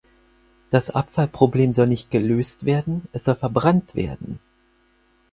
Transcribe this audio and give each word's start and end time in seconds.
Das 0.71 0.89
Abfallproblem 0.89 1.75
soll 1.75 1.85
nicht 1.85 2.09
gelöst 2.09 2.65
werden, 2.65 3.07
es 3.11 3.25
soll 3.25 3.35
verbrannt 3.35 3.93
werden! 3.93 4.39